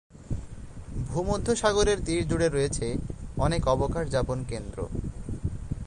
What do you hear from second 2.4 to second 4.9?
রয়েছে অনেক অবকাশ যাপন কেন্দ্র।